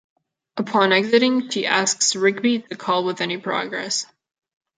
[0.57, 4.07] Upon exiting, she asks Rigby to call with any progress.